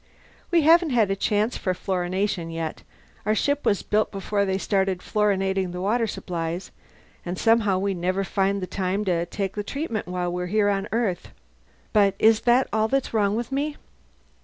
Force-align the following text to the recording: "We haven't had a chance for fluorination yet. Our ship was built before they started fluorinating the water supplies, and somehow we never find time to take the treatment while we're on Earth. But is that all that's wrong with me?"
"We 0.49 0.63
haven't 0.63 0.89
had 0.89 1.11
a 1.11 1.15
chance 1.15 1.57
for 1.57 1.75
fluorination 1.75 2.49
yet. 2.51 2.81
Our 3.23 3.35
ship 3.35 3.63
was 3.63 3.83
built 3.83 4.11
before 4.11 4.45
they 4.45 4.57
started 4.57 4.97
fluorinating 4.97 5.71
the 5.73 5.79
water 5.79 6.07
supplies, 6.07 6.71
and 7.23 7.37
somehow 7.37 7.77
we 7.77 7.93
never 7.93 8.23
find 8.23 8.67
time 8.71 9.05
to 9.05 9.27
take 9.27 9.53
the 9.53 9.63
treatment 9.63 10.07
while 10.07 10.33
we're 10.33 10.69
on 10.69 10.87
Earth. 10.91 11.29
But 11.93 12.15
is 12.17 12.39
that 12.49 12.67
all 12.73 12.87
that's 12.87 13.13
wrong 13.13 13.35
with 13.35 13.51
me?" 13.51 13.77